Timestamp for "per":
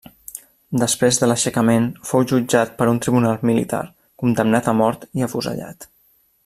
2.79-2.89